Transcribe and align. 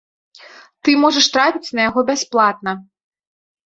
Ты 0.87 0.95
можаш 1.03 1.29
трапіць 1.35 1.73
на 1.79 1.89
яго 1.89 1.99
бясплатна. 2.11 2.71